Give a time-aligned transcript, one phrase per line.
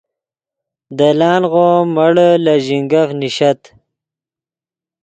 [0.97, 3.61] دے لانغو ام مڑے لے ژینگف نیشت